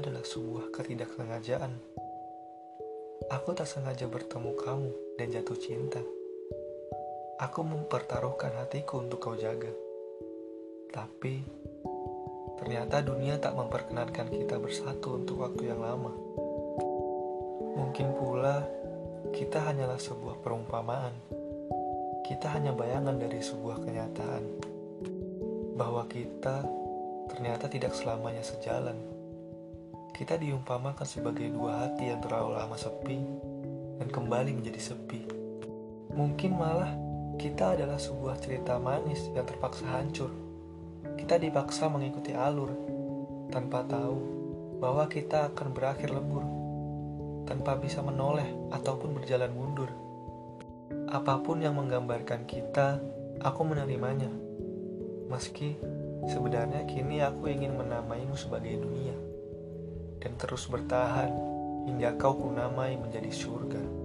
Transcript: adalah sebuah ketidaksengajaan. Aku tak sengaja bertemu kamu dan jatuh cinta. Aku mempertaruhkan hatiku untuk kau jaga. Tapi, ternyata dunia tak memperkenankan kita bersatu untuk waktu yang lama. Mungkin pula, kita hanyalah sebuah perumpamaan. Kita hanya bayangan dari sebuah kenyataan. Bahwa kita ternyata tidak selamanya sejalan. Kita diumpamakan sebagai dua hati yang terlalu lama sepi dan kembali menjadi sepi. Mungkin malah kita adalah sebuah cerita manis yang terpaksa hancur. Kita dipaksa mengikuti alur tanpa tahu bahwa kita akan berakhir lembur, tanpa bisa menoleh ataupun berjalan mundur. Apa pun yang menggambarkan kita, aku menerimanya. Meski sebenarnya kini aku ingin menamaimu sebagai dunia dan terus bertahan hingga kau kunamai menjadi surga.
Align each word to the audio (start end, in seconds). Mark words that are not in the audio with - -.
adalah 0.00 0.24
sebuah 0.24 0.72
ketidaksengajaan. 0.72 1.72
Aku 3.30 3.52
tak 3.52 3.68
sengaja 3.68 4.08
bertemu 4.08 4.56
kamu 4.56 4.90
dan 5.20 5.28
jatuh 5.28 5.60
cinta. 5.60 6.00
Aku 7.36 7.60
mempertaruhkan 7.62 8.56
hatiku 8.58 9.04
untuk 9.04 9.20
kau 9.20 9.36
jaga. 9.36 9.68
Tapi, 10.88 11.44
ternyata 12.58 13.04
dunia 13.04 13.36
tak 13.36 13.54
memperkenankan 13.60 14.28
kita 14.32 14.56
bersatu 14.56 15.20
untuk 15.20 15.44
waktu 15.44 15.68
yang 15.68 15.84
lama. 15.84 16.16
Mungkin 17.76 18.08
pula, 18.16 18.64
kita 19.36 19.68
hanyalah 19.68 20.00
sebuah 20.00 20.40
perumpamaan. 20.40 21.12
Kita 22.24 22.56
hanya 22.56 22.72
bayangan 22.72 23.20
dari 23.20 23.38
sebuah 23.44 23.84
kenyataan. 23.84 24.44
Bahwa 25.76 26.08
kita 26.08 26.79
ternyata 27.30 27.70
tidak 27.70 27.94
selamanya 27.94 28.42
sejalan. 28.42 28.98
Kita 30.10 30.36
diumpamakan 30.36 31.06
sebagai 31.06 31.48
dua 31.48 31.86
hati 31.86 32.10
yang 32.12 32.20
terlalu 32.20 32.58
lama 32.58 32.76
sepi 32.76 33.18
dan 33.96 34.08
kembali 34.10 34.52
menjadi 34.52 34.92
sepi. 34.92 35.22
Mungkin 36.12 36.52
malah 36.58 36.92
kita 37.40 37.78
adalah 37.78 37.96
sebuah 37.96 38.36
cerita 38.42 38.76
manis 38.76 39.30
yang 39.32 39.48
terpaksa 39.48 39.86
hancur. 39.96 40.28
Kita 41.16 41.40
dipaksa 41.40 41.88
mengikuti 41.88 42.36
alur 42.36 42.68
tanpa 43.48 43.80
tahu 43.88 44.18
bahwa 44.76 45.08
kita 45.08 45.52
akan 45.52 45.72
berakhir 45.72 46.12
lembur, 46.12 46.44
tanpa 47.48 47.76
bisa 47.80 48.04
menoleh 48.04 48.48
ataupun 48.72 49.16
berjalan 49.16 49.52
mundur. 49.52 49.88
Apa 51.08 51.40
pun 51.40 51.64
yang 51.64 51.76
menggambarkan 51.80 52.44
kita, 52.44 53.00
aku 53.40 53.60
menerimanya. 53.64 54.28
Meski 55.30 55.78
sebenarnya 56.28 56.84
kini 56.84 57.22
aku 57.24 57.48
ingin 57.48 57.76
menamaimu 57.78 58.36
sebagai 58.36 58.80
dunia 58.80 59.16
dan 60.20 60.36
terus 60.36 60.68
bertahan 60.68 61.32
hingga 61.88 62.16
kau 62.20 62.36
kunamai 62.36 62.96
menjadi 63.00 63.32
surga. 63.32 63.99